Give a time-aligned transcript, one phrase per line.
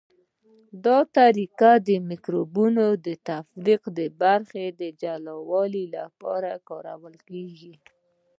[0.85, 7.73] دا طریقه د مکروبونو د تفریق او برخو د جلاوالي لپاره کارول کیږي.